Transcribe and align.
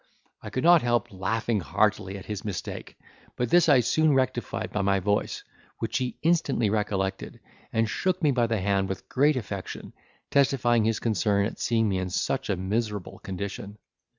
I 0.41 0.49
could 0.49 0.63
not 0.63 0.81
help 0.81 1.11
laughing 1.13 1.59
heartily 1.59 2.17
at 2.17 2.25
his 2.25 2.43
mistake; 2.43 2.97
but 3.35 3.51
this 3.51 3.69
I 3.69 3.81
soon 3.81 4.15
rectified 4.15 4.71
by 4.71 4.81
my 4.81 4.99
voice, 4.99 5.43
which 5.77 5.99
he 5.99 6.17
instantly 6.23 6.71
recollected, 6.71 7.39
and 7.71 7.87
shook 7.87 8.19
me 8.19 8.31
by 8.31 8.47
the 8.47 8.59
hand 8.61 8.89
with 8.89 9.07
great 9.07 9.35
affection, 9.35 9.93
testifying 10.31 10.85
his 10.85 10.97
concern 10.99 11.45
at 11.45 11.59
seeing 11.59 11.87
me 11.87 11.99
in 11.99 12.09
such 12.09 12.49
a 12.49 12.57
miserable 12.57 13.19
condition. 13.19 13.77